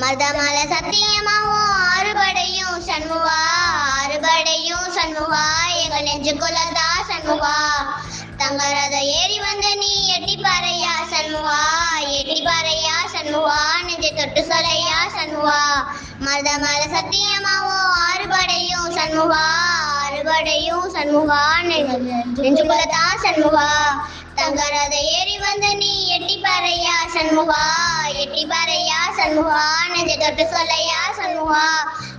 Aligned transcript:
மதமல 0.00 0.56
சத்தியமாவும் 0.72 1.70
ஆறுபடையும் 1.92 2.78
சண்முகா 2.88 3.38
ஆறுபடையும் 3.96 4.86
சண்முகா 4.96 5.42
எங்கள் 5.82 6.06
நெஞ்சுக்குள்ளதா 6.08 6.88
சண்முகா. 7.10 7.54
தங்கரத 8.40 8.96
ஏறி 9.18 9.38
வந்த 9.44 9.66
நீ 9.82 9.90
எட்டி 10.16 10.36
பாறையா 10.44 10.94
சண்முகா 11.12 11.58
எட்டி 12.18 12.38
பாறையா 12.46 12.96
சண்முகா 13.14 13.58
நெஞ்சை 13.88 14.12
தொட்டு 14.12 14.42
சொலையா 14.50 15.00
சண்முகா. 15.16 15.58
மதமல 16.26 16.80
சத்தியமாவும் 16.96 17.90
ஆறுபடையும் 18.06 18.88
சண்முகா 18.98 19.44
ஆறுபடையும் 20.00 20.88
சண்முகா 20.96 21.42
நெஞ்சுக்குள்ளதா 21.68 23.04
சண்முகா. 23.26 23.68
தங்கரத 24.40 24.96
ஏறி 25.18 25.38
வந்த 25.38 25.74
நீ 25.74 26.06
எட்டி 26.08 26.36
பாறையா 26.44 26.94
சண்முகா? 27.14 27.62
எட்டி 28.12 28.46
பாறையா 28.46 29.00
சண்முகா? 29.16 29.62
நெஞ்ச 29.88 30.16
தொட்டு 30.16 30.44
சொல்லையா 30.44 31.00
சண்முகா? 31.16 31.64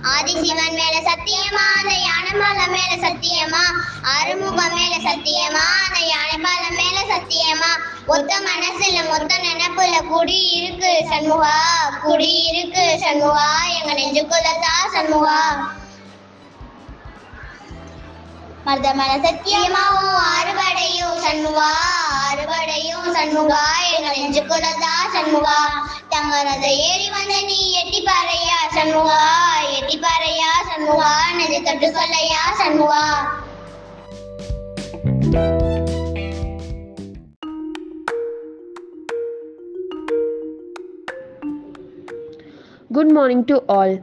ஆதிசிவன் 0.04 0.74
மேல 0.74 0.96
சத்தியமா 1.10 1.64
அந்த 1.78 1.94
யானைமல 2.08 2.60
மேல 2.66 2.92
சத்தியமா? 3.08 3.64
அருமுகம் 4.14 4.74
மேல 4.74 4.94
சத்தியமா 5.10 5.64
அந்த 5.86 6.00
யானைமல 6.06 6.64
மேல 6.70 6.98
சத்தியமா? 7.14 7.70
ஒத்த 8.06 8.40
மனசுல 8.40 9.08
மொத்த 9.08 9.32
நினைப்புல 9.38 9.94
குடி 10.08 10.40
இருக்கு 10.50 11.06
சண்முகா. 11.10 11.54
குடி 12.02 12.44
இருக்கு 12.44 12.98
சண்முகா. 13.04 13.48
எங்க 13.68 13.92
நெஞ்சுக்குள்ளதா 13.94 14.74
சண்முகா. 14.94 15.38
மர்தமன 18.66 19.12
சத்தியமாவோ 19.22 20.08
அறுபடையும் 20.34 21.16
சண்முகா 21.24 21.70
அறுபடையும் 22.28 23.08
சண்முகா. 23.16 23.62
எங்கள் 23.94 24.18
நெஞ்சு 24.18 24.42
குலதா 24.50 24.92
சண்முகா? 25.14 25.56
தங்கரத 26.12 26.66
ஏறி 26.88 27.08
வந்த 27.14 27.34
நீ 27.48 27.58
எட்டி 27.80 28.00
பாறையா 28.08 28.58
சண்முகா? 28.76 29.22
எட்டி 29.78 29.96
பாறையா 30.04 30.50
சண்முகா? 30.68 31.10
நெஞ்சு 31.38 31.60
தொட்டு 31.68 31.88
சொல்லையா 31.98 32.42
சண்முகா? 32.60 33.04
Good 42.96 43.12
morning 43.18 43.44
to 43.50 43.58
all 43.66 43.94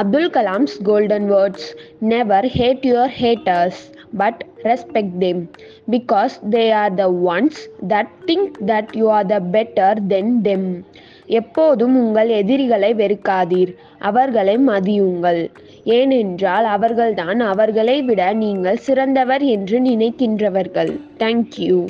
Abdul 0.00 0.28
Kalam's 0.34 0.74
golden 0.88 1.24
words 1.32 1.68
never 2.10 2.46
hate 2.56 2.84
your 2.90 3.14
haters 3.20 3.80
but 4.12 4.44
respect 4.64 5.20
them 5.20 5.48
because 5.90 6.40
they 6.54 6.70
are 6.72 6.90
the 6.90 7.08
ones 7.10 7.68
that 7.88 8.08
think 8.26 8.58
that 8.66 8.94
you 8.94 9.08
are 9.08 9.24
the 9.24 9.40
better 9.56 9.94
than 10.12 10.42
them. 10.42 10.84
எப்போதும் 11.26 11.94
உங்கள் 11.96 12.28
எதிரிகளை 12.28 12.94
வெறுக்காதீர் 12.94 13.74
அவர்களை 13.98 14.58
மதியுங்கள். 14.58 15.50
ஏனென்றால் 15.84 16.64
அவர்கள்தான் 16.64 17.40
அவர்களை 17.40 18.02
விட 18.02 18.32
நீங்கள் 18.32 18.76
சிறந்தவர் 18.76 19.42
என்று 19.42 19.80
நினைக்கின்றவர்கள். 19.80 20.92
Thank you 21.18 21.86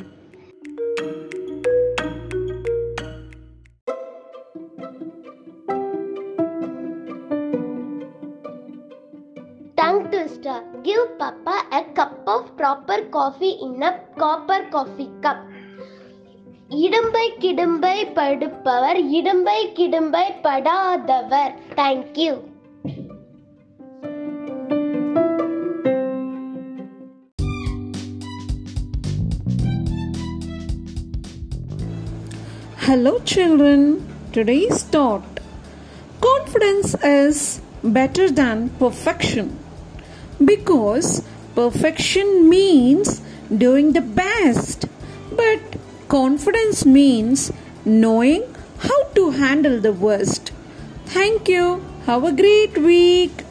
Tongue 10.08 10.10
twister. 10.12 10.64
Give 10.82 11.18
Papa 11.20 11.56
a 11.70 11.84
cup 11.94 12.14
of 12.26 12.56
proper 12.56 13.04
coffee 13.16 13.58
in 13.62 13.84
a 13.84 14.00
copper 14.22 14.60
coffee 14.76 15.10
cup. 15.24 15.40
இடும்பை 16.84 17.24
கிடும்பை 17.44 17.98
படுப்பவர் 18.18 19.00
இடும்பை 19.18 19.58
கிடும்பை 19.80 20.26
படாதவர் 20.46 21.54
thank you 21.80 22.34
Hello, 32.86 33.14
children. 33.26 33.84
Today's 34.32 34.80
thought 34.84 35.42
Confidence 36.22 36.96
is 37.04 37.38
better 37.98 38.26
than 38.32 38.70
perfection 38.82 39.48
because 40.45 41.23
perfection 41.55 42.49
means 42.49 43.21
doing 43.57 43.93
the 43.93 44.01
best, 44.01 44.87
but 45.33 45.61
confidence 46.09 46.85
means 46.87 47.53
knowing 47.85 48.43
how 48.79 49.05
to 49.15 49.31
handle 49.31 49.81
the 49.81 49.93
worst. 49.93 50.53
Thank 51.07 51.49
you. 51.49 51.83
Have 52.07 52.25
a 52.25 52.33
great 52.33 52.79
week. 52.79 53.45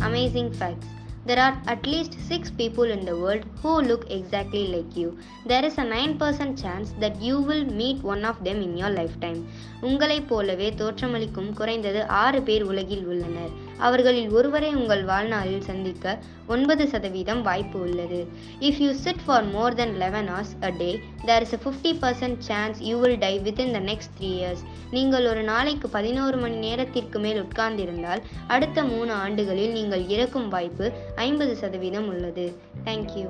Amazing 0.00 0.52
facts. 0.54 0.99
There 1.26 1.38
are 1.38 1.54
at 1.66 1.86
least 1.86 2.14
6 2.28 2.50
people 2.50 2.84
in 2.84 3.04
the 3.04 3.16
world 3.16 3.42
who 3.62 3.72
look 3.82 4.04
exactly 4.10 4.62
like 4.66 4.96
you. 4.96 5.08
There 5.46 5.64
is 5.64 5.76
a 5.78 5.82
9% 5.82 6.62
chance 6.62 6.94
that 6.98 7.20
you 7.20 7.40
will 7.40 7.64
meet 7.80 7.98
one 8.02 8.24
of 8.24 8.42
them 8.44 8.60
in 8.62 8.72
your 8.76 8.90
lifetime. 8.90 9.40
உங்களைப் 9.82 10.28
போலவே 10.28 10.68
தோற்றமளிக்கும் 10.78 11.50
குறைந்தது 11.52 12.00
ஆறு 12.22 12.40
பேர் 12.42 12.62
உலகில் 12.62 13.04
உள்ளனர் 13.06 13.52
அவர்களில் 13.80 14.30
ஒருவரை 14.30 14.74
உங்கள் 14.80 15.04
வாழ்நாளில் 15.04 15.66
சந்திக்க 15.70 16.18
ஒன்பது 16.46 16.84
சதவீதம் 16.92 17.42
வாய்ப்பு 17.42 17.78
உள்ளது. 17.80 18.20
If 18.68 18.80
you 18.84 18.92
sit 19.04 19.22
for 19.26 19.46
more 19.56 19.74
then 19.74 19.94
eleven 20.02 20.28
hours 20.28 20.54
a 20.60 20.70
day 20.70 20.90
there 21.24 21.42
is 21.42 21.54
a 21.54 21.60
fifty 21.64 21.92
percent 22.04 22.38
chance 22.50 22.80
you 22.90 22.96
die 23.06 23.18
die 23.24 23.36
within 23.46 23.68
the 23.76 23.80
next 23.90 24.14
three 24.18 24.30
years 24.38 24.62
நீங்கள் 24.90 25.26
ஒரு 25.26 25.42
நாளைக்கு 25.42 25.88
பதினோரு 25.88 26.36
மணி 26.36 26.56
நேரத்திற்கு 26.56 27.18
மேல் 27.18 27.40
உட்கார்ந்திருந்தால் 27.42 28.22
அடுத்த 28.46 28.84
மூணு 28.84 29.12
ஆண்டுகளில் 29.12 29.72
நீங்கள் 29.72 30.04
இறக்கும் 30.08 30.48
வாய்ப்பு 30.48 30.92
ஐம்பது 31.14 31.54
சதவீதம் 31.56 32.08
உள்ளது. 32.08 32.46
Thank you 32.84 33.26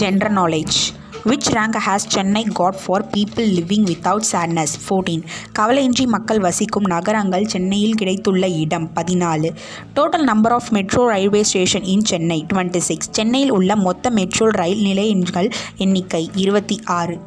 general 0.00 0.34
knowledge 0.40 0.78
which 1.28 1.48
rank 1.54 1.76
has 1.86 2.04
Chennai 2.08 2.42
got 2.42 2.76
for 2.86 3.04
people 3.04 3.48
living 3.56 3.86
without 3.90 4.26
sadness 4.32 4.74
fourteen 4.82 5.22
கவலையின்றி 5.58 6.06
மக்கள் 6.06 6.40
வசிக்கும் 6.40 6.84
நகரங்கள் 6.84 7.46
சென்னையில் 7.46 7.94
கிடைத்துள்ள 7.94 8.48
இடம். 8.48 8.90
பதினாலு. 8.94 9.48
Total 9.96 10.22
number 10.22 10.52
of 10.52 10.68
metro 10.70 11.08
railway 11.08 11.42
station 11.42 11.82
in 11.82 12.04
Chennai 12.04 12.46
twenty 12.52 12.78
six 12.78 13.08
சென்னையில் 13.10 13.50
உள்ள 13.50 13.76
மொத்த 13.76 14.10
மெட்ரோ 14.10 14.48
ரயில் 14.50 14.82
நிலையங்கள் 14.82 15.50
எண்ணிக்கை 15.76 16.30
இருபத்தி 16.34 16.80
ஆறு. 16.84 17.18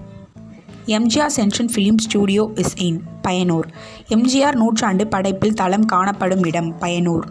MGR 0.85 1.35
central 1.35 1.71
film 1.75 1.97
studio 1.97 2.49
is 2.55 2.75
in 2.77 3.01
Paiyanur 3.27 3.67
MGR 4.07 4.55
நூற்றாண்டு 4.55 5.07
படைப்பில் 5.07 5.53
தளம் 5.53 5.85
காணப்படும் 5.85 6.43
இடம் 6.43 6.73
Paiyanur 6.79 7.27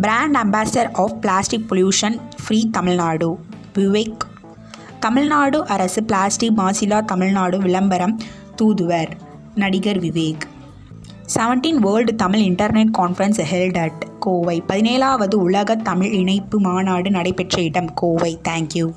brand 0.00 0.36
ambassador 0.36 0.92
of 0.92 1.16
plastic 1.20 1.66
pollution 1.70 2.18
free 2.46 2.70
Tamil Nadu 2.70 3.38
Vivek 3.78 4.22
Tamil Nadu 5.02 5.66
அரசு 5.66 6.04
பிளாஸ்டிக் 6.04 6.58
மாசிலா 6.58 7.04
தமிழ்நாடு 7.04 7.58
விளம்பரம் 7.58 8.18
தூதுவர் 8.56 9.08
நடிகர் 9.54 9.96
Vivek. 9.96 10.44
Seventeen 11.34 11.78
world 11.80 12.14
Tamil 12.14 12.40
internet 12.40 12.92
conference 12.98 13.40
held 13.52 13.78
at 13.78 14.06
Kovai 14.18 14.62
பதினேழாவது 14.68 15.34
உலக 15.34 15.76
தமிழ் 15.76 16.12
இணைப்பு 16.12 16.60
மாநாடு 16.60 17.10
நடைபெற்ற 17.10 17.62
இடம் 17.62 17.94
கோவை. 17.94 18.40
தேங்க்யூ 18.48 18.92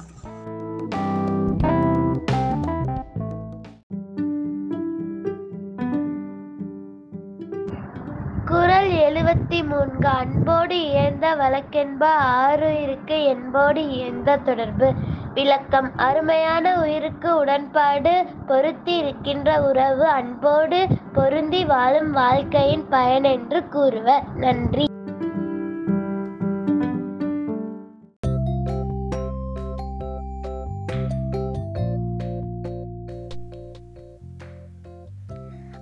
குரல் 8.46 8.91
எழுபத்தி 8.91 9.67
மூன்று. 9.67 10.07
அன்போடு 10.07 10.81
இயந்த 10.81 11.35
வழக்கென்ப 11.35 12.03
ஆறு 12.03 12.81
இருக்கு 12.81 13.23
என்போடு 13.23 13.90
இயந்த 13.90 14.35
தொடர்பு. 14.37 14.93
விளக்கம். 15.35 15.91
அருமையான 15.96 16.79
உயிருக்கு 16.79 17.37
உடன்பாடு 17.37 18.26
பொருத்தி 18.47 18.97
இருக்கின்ற 18.97 19.61
உறவு 19.61 20.05
அன்போடு 20.05 20.87
பொருந்தி 21.14 21.66
வாழும் 21.66 22.11
வாழ்க்கையின் 22.11 22.90
பயன் 22.90 23.23
என்று 23.23 23.67
கூறுவர். 23.67 24.23
நன்றி. 24.35 24.85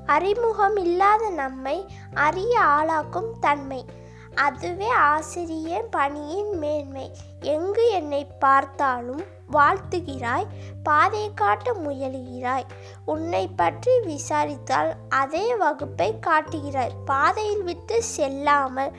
அறிமுகம் 0.06 0.76
இல்லாத 0.76 1.30
நம்மை 1.30 1.86
அறிய 2.14 2.60
ஆளாக்கும் 2.60 3.32
தன்மை. 3.40 3.86
அதுவே 4.36 4.90
ஆசிரியர் 4.90 5.90
பணியின் 5.90 6.58
மேன்மை. 6.58 7.12
எங்கு 7.42 7.90
என்னை 7.92 8.28
பார்த்தாலும் 8.40 9.33
வாழ்த்துகிறாய் 9.52 10.48
பாதை 10.84 11.32
காட்ட 11.34 11.74
முயலுகிறாய். 11.74 12.64
உன்னை 13.06 13.48
பற்றி 13.48 13.92
விசாரித்தால் 14.06 14.96
அதே 15.10 15.56
வகுப்பை 15.56 16.20
காட்டுகிறாய். 16.20 16.96
பாதையில் 17.06 17.64
விட்டு 17.64 18.04
செல்லாமல் 18.04 18.92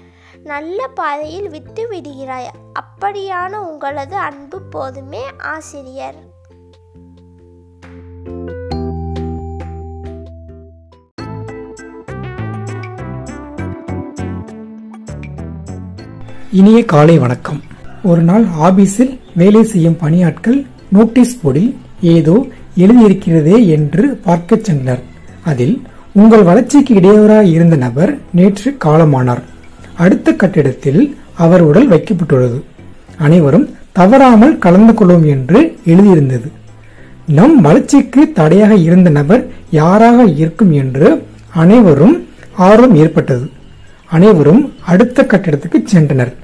நல்ல 0.42 0.88
பாதையில் 0.88 1.48
விட்டு 1.48 1.90
விடுகிறாய். 1.90 2.48
அப்படியான 2.80 3.52
உங்களது 3.52 4.16
அன்பு 4.16 4.62
போதுமே 4.62 5.24
ஆசிரியர். 5.38 6.32
இனிய 16.50 16.84
காலை 16.84 17.18
வணக்கம். 17.18 17.73
ஒரு 18.10 18.22
நாள் 18.22 18.44
ஆபீஸில் 18.60 19.12
வேலை 19.34 19.62
செய்யும் 19.64 19.98
பணியாட்கள் 20.02 20.58
நோட்டீஸ் 20.88 21.38
போர்டில் 21.42 21.70
ஏதோ 22.00 22.46
எழுதியிருக்கிறதே 22.76 23.66
என்று 23.66 24.04
பார்க்கச் 24.26 24.70
சென்றனர் 24.70 25.02
அதில் 25.44 25.82
உங்கள் 26.12 26.42
வளர்ச்சிக்கு 26.42 26.94
இடையூறாக 26.94 27.44
இருந்த 27.44 27.76
நபர் 27.76 28.18
நேற்று 28.32 28.76
காலமானார். 28.84 29.42
அடுத்த 29.96 30.32
கட்டிடத்தில் 30.32 31.16
அவர் 31.34 31.60
உடல் 31.60 31.88
வைக்கப்பட்டுள்ளது. 31.90 32.58
அனைவரும் 33.18 33.66
தவறாமல் 33.92 34.58
கலந்து 34.58 34.92
கொள்வோம் 34.92 35.26
என்று 35.26 35.76
எழுதியிருந்தது. 35.86 36.48
நம் 37.26 37.60
வளர்ச்சிக்கு 37.60 38.32
தடையாக 38.32 38.74
இருந்த 38.74 39.10
நபர் 39.10 39.42
யாராக 39.70 40.24
இருக்கும் 40.24 40.72
என்று 40.72 41.08
அனைவரும் 41.54 42.16
ஆர்வம் 42.68 42.94
ஏற்பட்டது. 42.94 43.46
அனைவரும் 44.06 44.72
அடுத்த 44.86 45.26
கட்டிடத்துக்கு 45.28 45.78
சென்றனர். 45.92 46.34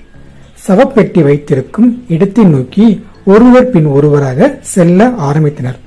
சவப்பெட்டி 0.66 1.20
வைத்திருக்கும் 1.22 1.90
இடத்தை 2.08 2.44
நோக்கி 2.44 2.86
ஒருவர் 3.24 3.70
பின் 3.70 3.86
ஒருவராக 3.96 4.48
செல்ல 4.74 5.06
ஆரம்பித்தனர். 5.28 5.78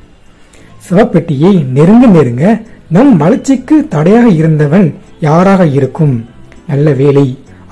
சவப்பெட்டியை 0.88 1.52
நெருங்க 1.76 2.06
நெருங்க 2.08 2.46
நம் 2.96 3.14
வளர்ச்சிக்கு 3.18 3.76
தடையாக 3.94 4.28
இருந்தவன் 4.40 4.88
யாராக 5.20 5.62
இருக்கும்? 5.78 6.16
நல்ல 6.68 6.88
வேலை 7.02 7.26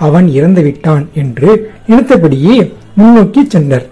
அவன் 0.07 0.27
இறந்து 0.37 0.61
விட்டான் 0.61 1.03
என்று 1.21 1.49
நினைத்தபடியே 1.87 2.57
முன்னோக்கி 2.99 3.41
சென்றார் 3.47 3.87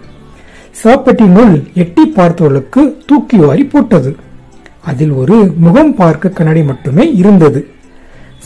சவப்பெட்டினுள் 0.84 1.56
எட்டி 1.74 2.04
பார்த்தவர்களுக்கு 2.16 2.82
தூக்கி 3.06 3.38
வாரி 3.38 3.64
போட்டது. 3.64 4.12
அதில் 4.90 5.14
ஒரு 5.22 5.38
முகம் 5.66 5.94
பார்க்க 5.96 6.36
கண்ணாடி 6.38 6.62
மட்டுமே 6.64 7.06
இருந்தது. 7.22 7.60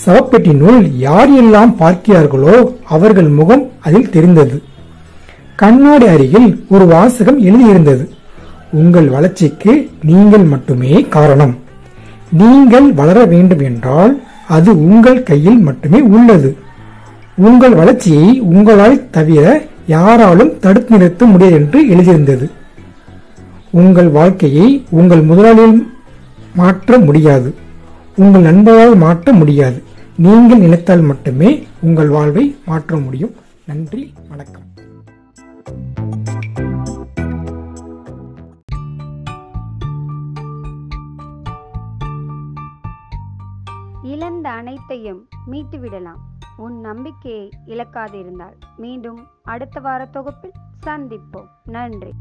சவப்பெட்டினுள் 0.01 0.91
யார் 0.97 1.31
எல்லாம் 1.35 1.75
பார்க்கிறார்களோ 1.79 2.55
அவர்கள் 2.83 3.27
முகம் 3.27 3.71
அதில் 3.79 4.09
தெரிந்தது. 4.09 4.63
கண்ணாடி 5.55 6.07
அருகில் 6.07 6.65
ஒரு 6.69 6.85
வாசகம் 6.87 7.39
எழுதியிருந்தது. 7.41 8.03
உங்கள் 8.71 9.09
வளர்ச்சிக்கு 9.09 9.89
நீங்கள் 10.01 10.43
மட்டுமே 10.43 11.01
காரணம். 11.15 11.57
நீங்கள் 12.29 12.93
வளர 12.93 13.25
வேண்டும் 13.25 13.59
என்றால் 13.59 14.13
அது 14.47 14.71
உங்கள் 14.89 15.23
கையில் 15.23 15.59
மட்டுமே 15.59 15.99
உள்ளது. 16.01 16.57
உங்கள் 17.35 17.75
வளர்ச்சியை 17.75 18.39
உங்களால் 18.39 19.09
தவிர 19.11 19.67
யாராலும் 19.85 20.59
தடுத்து 20.59 20.97
நிறுத்த 20.97 21.25
முடியாது 21.25 21.55
என்று 21.55 21.79
எழுதியிருந்தது. 21.95 22.45
உங்கள் 23.71 24.09
வாழ்க்கையை 24.09 24.85
உங்கள் 24.89 25.21
முதலாளியில் 25.21 25.93
மாற்ற 26.55 26.97
முடியாது. 26.97 27.49
உங்கள் 28.15 28.41
நண்பரால் 28.41 28.95
மாற்ற 28.95 29.33
முடியாது. 29.33 29.83
நீங்கள் 30.17 30.59
நினைத்தால் 30.59 31.01
மட்டுமே 31.01 31.67
உங்கள் 31.81 32.09
வாழ்வை 32.09 32.55
மாற்ற 32.65 32.97
முடியும். 32.97 33.31
நன்றி 33.65 34.13
வணக்கம். 34.29 34.61
இழந்த 44.03 44.49
அனைத்தையும் 44.49 45.27
மீட்டுவிடலாம். 45.51 46.21
உன் 46.57 46.79
நம்பிக்கையை 46.79 47.49
இழக்காதிருந்தால். 47.67 48.59
மீண்டும் 48.77 49.27
அடுத்த 49.43 49.79
வார 49.79 50.05
தொகுப்பில் 50.05 50.51
சந்திப்போம். 50.85 51.47
நன்றி. 51.63 52.13